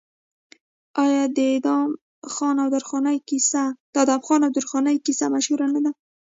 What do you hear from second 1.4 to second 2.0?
ادم